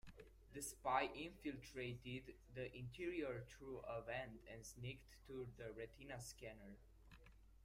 The 0.55 0.63
spy 0.63 1.11
infiltrated 1.13 2.33
the 2.55 2.75
interior 2.75 3.43
through 3.47 3.81
a 3.87 4.01
vent 4.01 4.41
and 4.51 4.65
sneaked 4.65 5.13
to 5.27 5.47
the 5.59 5.71
retina 5.73 6.19
scanner. 6.19 6.79